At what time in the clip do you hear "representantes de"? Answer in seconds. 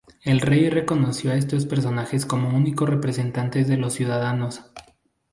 2.89-3.77